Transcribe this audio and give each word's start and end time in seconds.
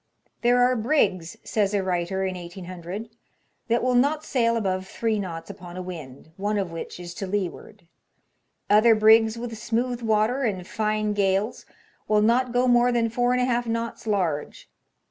"There 0.41 0.57
are 0.57 0.75
brigs," 0.75 1.37
says 1.43 1.75
a 1.75 1.83
writer 1.83 2.25
in 2.25 2.33
1800, 2.33 3.07
"that 3.67 3.83
will 3.83 3.93
not 3.93 4.25
sail 4.25 4.57
above 4.57 4.87
three 4.87 5.19
knots 5.19 5.51
upon 5.51 5.77
a 5.77 5.81
wind, 5.83 6.31
one 6.37 6.57
of 6.57 6.71
which 6.71 6.99
is 6.99 7.13
to 7.13 7.27
leeward; 7.27 7.85
other 8.67 8.95
brigs 8.95 9.37
with 9.37 9.55
smooth 9.59 10.01
water 10.01 10.41
and 10.41 10.65
fine 10.67 11.13
gales 11.13 11.67
will 12.07 12.23
not 12.23 12.51
go 12.51 12.67
more 12.67 12.91
than 12.91 13.11
four 13.11 13.31
and 13.33 13.41
a 13.43 13.45
half 13.45 13.67
knots 13.67 14.07
large." 14.07 14.67